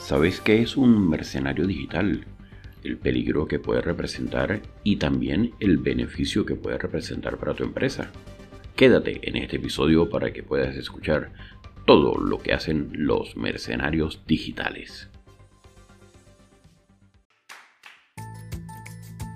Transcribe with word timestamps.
¿Sabes 0.00 0.40
qué 0.40 0.62
es 0.62 0.78
un 0.78 1.08
mercenario 1.08 1.66
digital? 1.66 2.24
El 2.82 2.96
peligro 2.96 3.46
que 3.46 3.58
puede 3.58 3.82
representar 3.82 4.62
y 4.82 4.96
también 4.96 5.52
el 5.60 5.76
beneficio 5.76 6.46
que 6.46 6.56
puede 6.56 6.78
representar 6.78 7.36
para 7.36 7.54
tu 7.54 7.64
empresa. 7.64 8.10
Quédate 8.74 9.20
en 9.28 9.36
este 9.36 9.56
episodio 9.56 10.08
para 10.08 10.32
que 10.32 10.42
puedas 10.42 10.74
escuchar 10.74 11.32
todo 11.86 12.18
lo 12.18 12.38
que 12.38 12.54
hacen 12.54 12.90
los 12.94 13.36
mercenarios 13.36 14.22
digitales. 14.26 15.10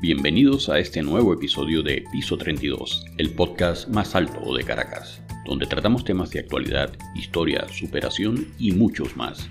Bienvenidos 0.01 0.71
a 0.71 0.79
este 0.79 1.03
nuevo 1.03 1.35
episodio 1.35 1.83
de 1.83 2.05
Piso 2.11 2.39
32, 2.39 3.05
el 3.19 3.31
podcast 3.31 3.89
más 3.89 4.15
alto 4.15 4.55
de 4.57 4.65
Caracas, 4.65 5.23
donde 5.45 5.67
tratamos 5.67 6.05
temas 6.05 6.31
de 6.31 6.41
actualidad, 6.41 6.96
historia, 7.15 7.68
superación 7.68 8.49
y 8.59 8.73
muchos 8.73 9.15
más 9.15 9.51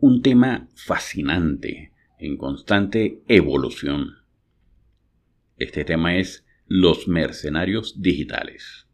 un 0.00 0.22
tema 0.22 0.66
fascinante, 0.74 1.92
en 2.18 2.38
constante 2.38 3.20
evolución. 3.28 4.16
Este 5.58 5.84
tema 5.84 6.16
es 6.16 6.46
los 6.66 7.06
mercenarios 7.06 8.00
digitales. 8.00 8.86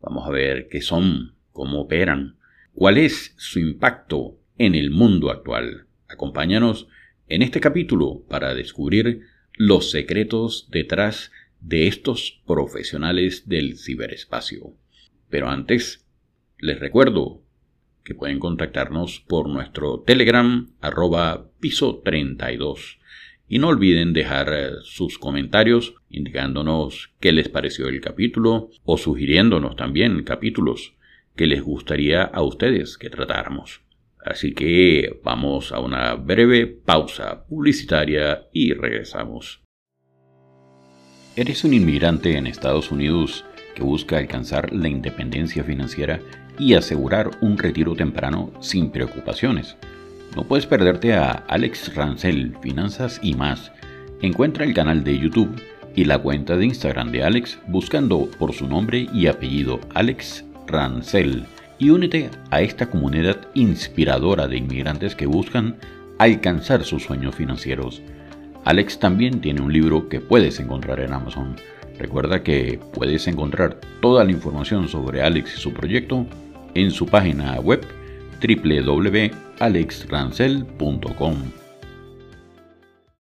Vamos 0.00 0.28
a 0.28 0.30
ver 0.30 0.68
qué 0.68 0.80
son, 0.80 1.34
cómo 1.50 1.80
operan, 1.80 2.36
cuál 2.72 2.98
es 2.98 3.34
su 3.36 3.58
impacto 3.58 4.38
en 4.58 4.76
el 4.76 4.92
mundo 4.92 5.28
actual. 5.30 5.88
Acompáñanos 6.08 6.86
en 7.26 7.42
este 7.42 7.60
capítulo 7.60 8.22
para 8.28 8.54
descubrir 8.54 9.22
los 9.54 9.90
secretos 9.90 10.68
detrás 10.70 11.32
de 11.60 11.88
estos 11.88 12.40
profesionales 12.46 13.48
del 13.48 13.76
ciberespacio. 13.76 14.76
Pero 15.28 15.48
antes, 15.48 16.06
les 16.58 16.78
recuerdo 16.78 17.42
que 18.04 18.14
pueden 18.14 18.38
contactarnos 18.38 19.20
por 19.20 19.48
nuestro 19.48 20.00
Telegram 20.00 20.68
arroba 20.80 21.50
piso 21.60 22.00
32. 22.04 22.98
Y 23.48 23.58
no 23.58 23.68
olviden 23.68 24.12
dejar 24.12 24.48
eh, 24.52 24.70
sus 24.82 25.18
comentarios 25.18 25.94
indicándonos 26.08 27.12
qué 27.20 27.32
les 27.32 27.48
pareció 27.48 27.88
el 27.88 28.00
capítulo 28.00 28.70
o 28.84 28.96
sugiriéndonos 28.96 29.76
también 29.76 30.22
capítulos 30.24 30.94
que 31.36 31.46
les 31.46 31.62
gustaría 31.62 32.22
a 32.22 32.42
ustedes 32.42 32.98
que 32.98 33.10
tratáramos. 33.10 33.82
Así 34.24 34.52
que 34.54 35.20
vamos 35.24 35.72
a 35.72 35.80
una 35.80 36.14
breve 36.14 36.66
pausa 36.66 37.44
publicitaria 37.46 38.46
y 38.52 38.72
regresamos. 38.72 39.62
¿Eres 41.34 41.64
un 41.64 41.74
inmigrante 41.74 42.36
en 42.36 42.46
Estados 42.46 42.92
Unidos 42.92 43.44
que 43.74 43.82
busca 43.82 44.18
alcanzar 44.18 44.72
la 44.72 44.88
independencia 44.88 45.64
financiera 45.64 46.20
y 46.58 46.74
asegurar 46.74 47.30
un 47.40 47.58
retiro 47.58 47.94
temprano 47.94 48.50
sin 48.60 48.90
preocupaciones. 48.90 49.76
No 50.36 50.44
puedes 50.44 50.66
perderte 50.66 51.14
a 51.14 51.30
Alex 51.48 51.94
Rancel, 51.94 52.56
Finanzas 52.62 53.20
y 53.22 53.34
más. 53.34 53.72
Encuentra 54.22 54.64
el 54.64 54.74
canal 54.74 55.04
de 55.04 55.18
YouTube 55.18 55.60
y 55.94 56.04
la 56.04 56.18
cuenta 56.18 56.56
de 56.56 56.66
Instagram 56.66 57.12
de 57.12 57.22
Alex 57.22 57.58
buscando 57.66 58.28
por 58.38 58.52
su 58.52 58.66
nombre 58.66 59.08
y 59.12 59.26
apellido 59.26 59.80
Alex 59.94 60.44
Rancel 60.66 61.44
y 61.78 61.90
únete 61.90 62.30
a 62.50 62.62
esta 62.62 62.86
comunidad 62.86 63.48
inspiradora 63.54 64.46
de 64.46 64.56
inmigrantes 64.56 65.14
que 65.16 65.26
buscan 65.26 65.76
alcanzar 66.18 66.84
sus 66.84 67.02
sueños 67.02 67.34
financieros. 67.34 68.00
Alex 68.64 69.00
también 69.00 69.40
tiene 69.40 69.60
un 69.60 69.72
libro 69.72 70.08
que 70.08 70.20
puedes 70.20 70.60
encontrar 70.60 71.00
en 71.00 71.12
Amazon. 71.12 71.56
Recuerda 71.98 72.42
que 72.42 72.78
puedes 72.94 73.26
encontrar 73.26 73.80
toda 74.00 74.24
la 74.24 74.30
información 74.30 74.88
sobre 74.88 75.22
Alex 75.22 75.56
y 75.56 75.60
su 75.60 75.72
proyecto 75.72 76.26
en 76.74 76.90
su 76.90 77.06
página 77.06 77.58
web 77.60 77.86
www.alexrancel.com. 78.40 81.36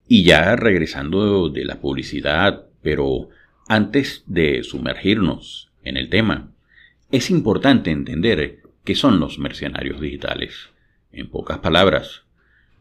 Y 0.06 0.22
ya 0.24 0.54
regresando 0.56 1.50
de 1.50 1.64
la 1.64 1.80
publicidad, 1.80 2.66
pero 2.82 3.30
antes 3.68 4.24
de 4.26 4.62
sumergirnos 4.62 5.70
en 5.82 5.96
el 5.96 6.08
tema, 6.08 6.52
es 7.10 7.30
importante 7.30 7.90
entender 7.90 8.62
qué 8.84 8.94
son 8.94 9.20
los 9.20 9.38
mercenarios 9.38 10.00
digitales. 10.00 10.70
En 11.12 11.28
pocas 11.28 11.58
palabras, 11.58 12.22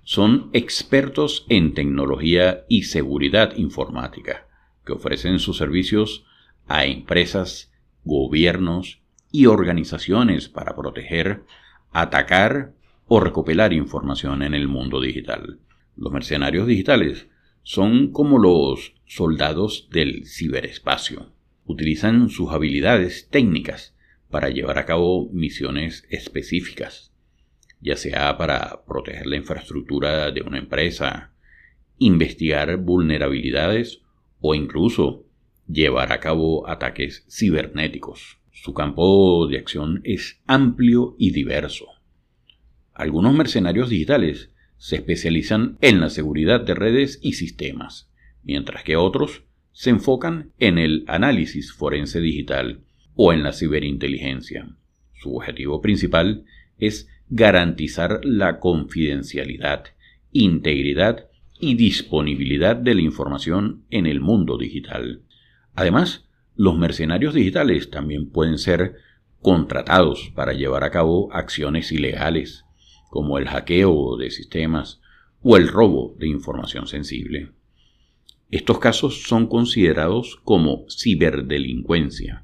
son 0.04 0.50
expertos 0.54 1.46
en 1.50 1.74
tecnología 1.74 2.64
y 2.70 2.84
seguridad 2.84 3.56
informática 3.58 4.48
que 4.86 4.94
ofrecen 4.94 5.40
sus 5.40 5.58
servicios 5.58 6.26
a 6.68 6.86
empresas, 6.86 7.74
gobiernos 8.06 9.02
y 9.32 9.46
organizaciones 9.46 10.50
para 10.50 10.76
proteger, 10.76 11.44
atacar 11.92 12.74
o 13.06 13.20
recopilar 13.20 13.74
información 13.74 14.44
en 14.44 14.54
el 14.54 14.68
mundo 14.68 15.02
digital. 15.02 15.60
Los 15.96 16.12
mercenarios 16.12 16.68
digitales 16.68 17.28
son 17.64 18.12
como 18.12 18.38
los 18.38 18.94
soldados 19.06 19.90
del 19.92 20.26
ciberespacio. 20.26 21.32
Utilizan 21.66 22.30
sus 22.30 22.52
habilidades 22.52 23.30
técnicas 23.30 23.96
para 24.30 24.50
llevar 24.50 24.78
a 24.78 24.86
cabo 24.86 25.30
misiones 25.32 26.06
específicas, 26.10 27.14
ya 27.82 27.96
sea 27.96 28.38
para 28.38 28.84
proteger 28.86 29.26
la 29.28 29.38
infraestructura 29.38 30.32
de 30.32 30.42
una 30.42 30.60
empresa, 30.60 31.34
investigar 31.98 32.78
vulnerabilidades 32.78 34.02
o 34.40 34.54
incluso 34.54 35.26
llevar 35.68 36.12
a 36.12 36.20
cabo 36.20 36.70
ataques 36.70 37.26
cibernéticos. 37.30 38.37
Su 38.64 38.74
campo 38.74 39.48
de 39.48 39.60
acción 39.60 40.02
es 40.04 40.42
amplio 40.48 41.16
y 41.20 41.32
diverso. 41.32 41.86
Algunos 42.94 43.34
mercenarios 43.34 43.90
digitales 43.90 44.50
se 44.78 44.96
especializan 44.98 45.78
en 45.82 46.00
la 46.00 46.10
seguridad 46.10 46.62
de 46.62 46.74
redes 46.74 47.20
y 47.22 47.34
sistemas, 47.34 48.10
mientras 48.44 48.84
que 48.84 48.96
otros 48.96 49.44
se 49.72 49.92
enfocan 49.92 50.54
en 50.58 50.80
el 50.80 51.06
análisis 51.08 51.72
forense 51.72 52.20
digital 52.20 52.82
o 53.16 53.32
en 53.32 53.44
la 53.44 53.54
ciberinteligencia. 53.54 54.68
Su 55.14 55.36
objetivo 55.36 55.80
principal 55.80 56.44
es 56.80 57.08
garantizar 57.30 58.22
la 58.24 58.60
confidencialidad, 58.60 59.86
integridad 60.32 61.28
y 61.60 61.76
disponibilidad 61.76 62.76
de 62.76 62.96
la 62.96 63.02
información 63.02 63.84
en 63.92 64.08
el 64.08 64.20
mundo 64.20 64.58
digital. 64.58 65.22
Además, 65.76 66.27
los 66.58 66.76
mercenarios 66.78 67.36
digitales 67.36 67.92
también 67.92 68.30
pueden 68.30 68.58
ser 68.58 68.96
contratados 69.42 70.32
para 70.36 70.54
llevar 70.54 70.84
a 70.84 70.90
cabo 70.90 71.32
acciones 71.32 71.92
ilegales, 71.92 72.66
como 73.10 73.38
el 73.38 73.48
hackeo 73.48 74.18
de 74.18 74.32
sistemas 74.32 75.00
o 75.44 75.56
el 75.56 75.68
robo 75.68 76.16
de 76.18 76.28
información 76.28 76.88
sensible. 76.88 77.52
Estos 78.50 78.80
casos 78.80 79.24
son 79.24 79.48
considerados 79.48 80.40
como 80.44 80.86
ciberdelincuencia 80.90 82.44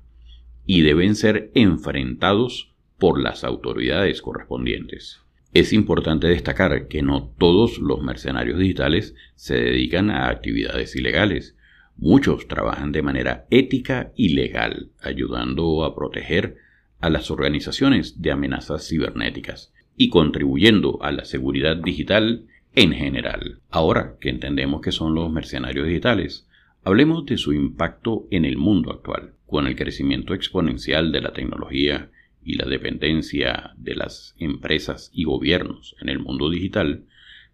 y 0.65 0.81
deben 0.81 1.15
ser 1.15 1.51
enfrentados 1.55 2.71
por 2.99 3.19
las 3.19 3.43
autoridades 3.43 4.21
correspondientes. 4.21 5.21
Es 5.53 5.73
importante 5.73 6.27
destacar 6.27 6.87
que 6.87 7.01
no 7.01 7.33
todos 7.37 7.79
los 7.79 8.01
mercenarios 8.01 8.59
digitales 8.59 9.15
se 9.35 9.55
dedican 9.55 10.11
a 10.11 10.29
actividades 10.29 10.95
ilegales, 10.95 11.55
Muchos 11.97 12.47
trabajan 12.47 12.91
de 12.91 13.01
manera 13.01 13.45
ética 13.49 14.11
y 14.15 14.29
legal, 14.29 14.89
ayudando 15.01 15.83
a 15.83 15.95
proteger 15.95 16.57
a 16.99 17.09
las 17.09 17.31
organizaciones 17.31 18.21
de 18.21 18.31
amenazas 18.31 18.87
cibernéticas 18.87 19.73
y 19.95 20.09
contribuyendo 20.09 21.01
a 21.03 21.11
la 21.11 21.25
seguridad 21.25 21.77
digital 21.77 22.47
en 22.75 22.93
general. 22.93 23.59
Ahora 23.69 24.15
que 24.19 24.29
entendemos 24.29 24.81
que 24.81 24.91
son 24.91 25.13
los 25.13 25.31
mercenarios 25.31 25.87
digitales, 25.87 26.47
hablemos 26.83 27.25
de 27.25 27.37
su 27.37 27.53
impacto 27.53 28.27
en 28.31 28.45
el 28.45 28.57
mundo 28.57 28.91
actual. 28.91 29.33
Con 29.45 29.67
el 29.67 29.75
crecimiento 29.75 30.33
exponencial 30.33 31.11
de 31.11 31.21
la 31.21 31.33
tecnología 31.33 32.09
y 32.43 32.55
la 32.55 32.65
dependencia 32.65 33.73
de 33.77 33.95
las 33.95 34.35
empresas 34.39 35.11
y 35.13 35.25
gobiernos 35.25 35.95
en 36.01 36.09
el 36.09 36.19
mundo 36.19 36.49
digital, 36.49 37.05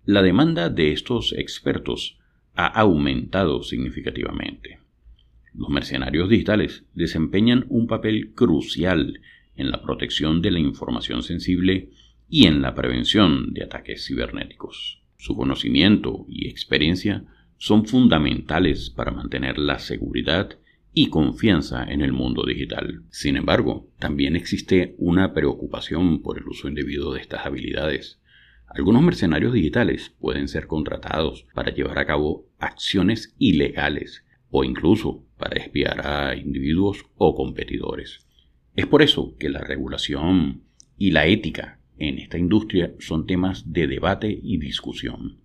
la 0.06 0.22
demanda 0.22 0.70
de 0.70 0.94
estos 0.94 1.34
expertos 1.34 2.19
ha 2.60 2.68
aumentado 2.68 3.64
significativamente. 3.64 4.80
Los 5.54 5.70
mercenarios 5.70 6.28
digitales 6.28 6.84
desempeñan 6.94 7.66
un 7.70 7.88
papel 7.88 8.34
crucial 8.34 9.22
en 9.56 9.72
la 9.72 9.82
protección 9.82 10.42
de 10.42 10.52
la 10.52 10.60
información 10.60 11.24
sensible 11.24 11.90
y 12.30 12.48
en 12.48 12.62
la 12.62 12.76
prevención 12.76 13.54
de 13.54 13.64
ataques 13.64 14.06
cibernéticos. 14.06 15.02
Su 15.18 15.38
conocimiento 15.38 16.26
y 16.28 16.50
experiencia 16.50 17.24
son 17.58 17.86
fundamentales 17.86 18.90
para 18.90 19.12
mantener 19.12 19.58
la 19.58 19.80
seguridad 19.80 20.58
y 20.94 21.08
confianza 21.08 21.86
en 21.86 22.02
el 22.02 22.12
mundo 22.12 22.44
digital. 22.46 23.04
Sin 23.10 23.38
embargo, 23.38 23.90
también 24.00 24.36
existe 24.36 24.96
una 24.98 25.34
preocupación 25.34 26.22
por 26.22 26.38
el 26.38 26.48
uso 26.48 26.68
indebido 26.68 27.14
de 27.14 27.22
estas 27.22 27.46
habilidades. 27.46 28.19
Algunos 28.71 29.01
mercenarios 29.01 29.54
digitales 29.54 30.13
pueden 30.19 30.48
ser 30.48 30.68
contratados 30.68 31.48
para 31.56 31.74
llevar 31.74 31.98
a 31.98 32.06
cabo 32.06 32.48
acciones 32.60 33.33
ilegales 33.39 34.24
o 34.51 34.63
incluso 34.63 35.25
para 35.38 35.60
espiar 35.60 36.06
a 36.06 36.36
individuos 36.36 37.06
o 37.18 37.36
competidores. 37.36 38.27
Es 38.75 38.86
por 38.86 39.01
eso 39.01 39.36
que 39.39 39.50
la 39.50 39.62
regulación 39.62 40.63
y 40.98 41.12
la 41.12 41.25
ética 41.25 41.80
en 41.98 42.19
esta 42.19 42.38
industria 42.38 42.94
son 43.00 43.25
temas 43.25 43.74
de 43.74 43.88
debate 43.88 44.39
y 44.42 44.57
discusión. 44.60 45.39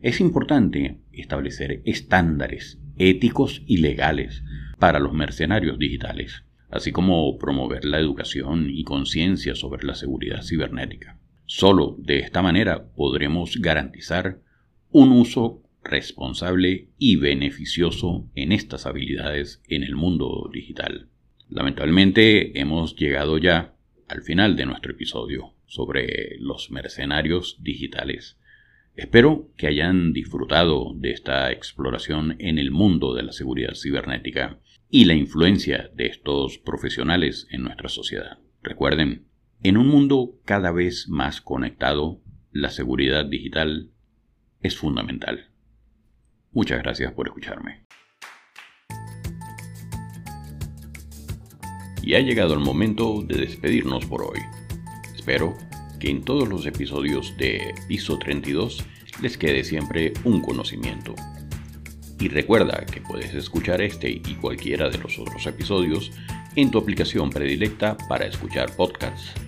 Es 0.00 0.20
importante 0.20 0.98
establecer 1.12 1.82
estándares 1.84 2.78
éticos 2.96 3.62
y 3.66 3.78
legales 3.78 4.44
para 4.78 5.00
los 5.00 5.12
mercenarios 5.12 5.78
digitales, 5.80 6.44
así 6.70 6.92
como 6.92 7.36
promover 7.38 7.84
la 7.84 7.98
educación 7.98 8.70
y 8.70 8.84
conciencia 8.84 9.56
sobre 9.56 9.84
la 9.84 9.96
seguridad 9.96 10.42
cibernética. 10.42 11.18
Solo 11.50 11.96
de 11.98 12.18
esta 12.18 12.42
manera 12.42 12.90
podremos 12.94 13.56
garantizar 13.56 14.42
un 14.90 15.12
uso 15.12 15.62
responsable 15.82 16.88
y 16.98 17.16
beneficioso 17.16 18.28
en 18.34 18.52
estas 18.52 18.84
habilidades 18.84 19.62
en 19.66 19.82
el 19.82 19.96
mundo 19.96 20.50
digital. 20.52 21.08
Lamentablemente 21.48 22.60
hemos 22.60 22.96
llegado 22.96 23.38
ya 23.38 23.74
al 24.08 24.20
final 24.20 24.56
de 24.56 24.66
nuestro 24.66 24.92
episodio 24.92 25.54
sobre 25.64 26.36
los 26.38 26.70
mercenarios 26.70 27.56
digitales. 27.62 28.36
Espero 28.94 29.48
que 29.56 29.68
hayan 29.68 30.12
disfrutado 30.12 30.92
de 30.96 31.12
esta 31.12 31.50
exploración 31.50 32.36
en 32.40 32.58
el 32.58 32.70
mundo 32.70 33.14
de 33.14 33.22
la 33.22 33.32
seguridad 33.32 33.72
cibernética 33.74 34.60
y 34.90 35.06
la 35.06 35.14
influencia 35.14 35.90
de 35.94 36.08
estos 36.08 36.58
profesionales 36.58 37.46
en 37.50 37.62
nuestra 37.62 37.88
sociedad. 37.88 38.38
Recuerden, 38.62 39.27
en 39.62 39.76
un 39.76 39.88
mundo 39.88 40.38
cada 40.44 40.70
vez 40.70 41.08
más 41.08 41.40
conectado, 41.40 42.20
la 42.52 42.70
seguridad 42.70 43.26
digital 43.26 43.90
es 44.60 44.76
fundamental. 44.76 45.50
Muchas 46.52 46.80
gracias 46.80 47.12
por 47.12 47.26
escucharme. 47.26 47.84
Y 52.02 52.14
ha 52.14 52.20
llegado 52.20 52.54
el 52.54 52.60
momento 52.60 53.22
de 53.22 53.36
despedirnos 53.36 54.06
por 54.06 54.22
hoy. 54.22 54.38
Espero 55.14 55.56
que 55.98 56.08
en 56.08 56.24
todos 56.24 56.48
los 56.48 56.64
episodios 56.64 57.36
de 57.36 57.74
Piso 57.88 58.16
32 58.18 58.84
les 59.20 59.36
quede 59.36 59.64
siempre 59.64 60.12
un 60.24 60.40
conocimiento. 60.40 61.16
Y 62.20 62.28
recuerda 62.28 62.86
que 62.86 63.00
puedes 63.00 63.34
escuchar 63.34 63.82
este 63.82 64.08
y 64.10 64.36
cualquiera 64.40 64.88
de 64.88 64.98
los 64.98 65.18
otros 65.18 65.46
episodios 65.46 66.12
en 66.54 66.70
tu 66.70 66.78
aplicación 66.78 67.30
predilecta 67.30 67.96
para 68.08 68.26
escuchar 68.26 68.74
podcasts. 68.74 69.47